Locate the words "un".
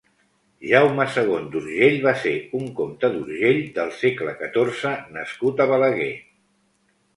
2.61-2.65